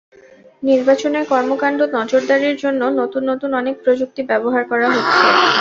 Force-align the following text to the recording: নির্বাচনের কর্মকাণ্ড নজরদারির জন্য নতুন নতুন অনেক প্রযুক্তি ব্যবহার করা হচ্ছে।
নির্বাচনের 0.63 1.25
কর্মকাণ্ড 1.31 1.79
নজরদারির 1.95 2.55
জন্য 2.63 2.81
নতুন 2.99 3.23
নতুন 3.31 3.49
অনেক 3.61 3.75
প্রযুক্তি 3.83 4.21
ব্যবহার 4.29 4.63
করা 4.71 4.87
হচ্ছে। 4.95 5.27